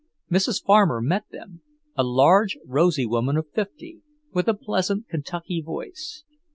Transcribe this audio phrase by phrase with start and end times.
[0.31, 0.63] Mrs.
[0.63, 1.61] Farmer met them;
[1.95, 3.99] a large, rosy woman of fifty,
[4.33, 6.23] with a pleasant Kentucky voice.